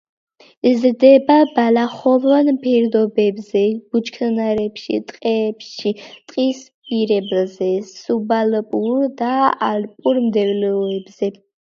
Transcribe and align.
იზრდება 0.67 1.33
ბალახოვან 1.57 2.47
ფერდობებზე, 2.63 3.61
ბუჩქნარებში, 3.91 5.01
ტყეებში, 5.11 5.93
ტყის 6.31 6.63
პირებზე, 6.89 7.69
სუბალპურ 7.93 9.07
და 9.23 9.33
ალპურ 9.69 10.23
მდელოებზე. 10.27 11.33